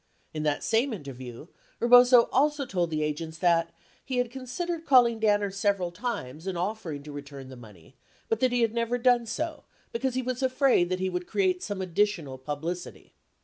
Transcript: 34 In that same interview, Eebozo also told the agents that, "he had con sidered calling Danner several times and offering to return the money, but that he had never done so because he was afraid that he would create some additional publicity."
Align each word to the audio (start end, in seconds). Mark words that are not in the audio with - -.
34 0.29 0.29
In 0.39 0.43
that 0.45 0.63
same 0.63 0.93
interview, 0.93 1.45
Eebozo 1.79 2.27
also 2.31 2.65
told 2.65 2.89
the 2.89 3.03
agents 3.03 3.37
that, 3.37 3.71
"he 4.03 4.17
had 4.17 4.31
con 4.33 4.45
sidered 4.47 4.83
calling 4.83 5.19
Danner 5.19 5.51
several 5.51 5.91
times 5.91 6.47
and 6.47 6.57
offering 6.57 7.03
to 7.03 7.11
return 7.11 7.49
the 7.49 7.55
money, 7.55 7.95
but 8.27 8.39
that 8.39 8.51
he 8.51 8.61
had 8.61 8.73
never 8.73 8.97
done 8.97 9.27
so 9.27 9.63
because 9.91 10.15
he 10.15 10.23
was 10.23 10.41
afraid 10.41 10.89
that 10.89 10.99
he 10.99 11.11
would 11.11 11.27
create 11.27 11.61
some 11.61 11.83
additional 11.83 12.39
publicity." 12.39 13.13